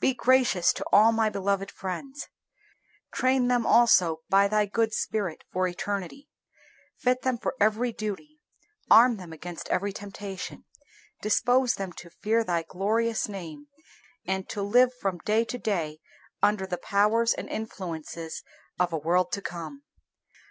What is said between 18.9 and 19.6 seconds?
a world to